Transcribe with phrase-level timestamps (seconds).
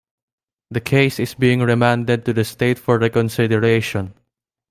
[0.71, 4.15] The case is being remanded to the state for reconsideration.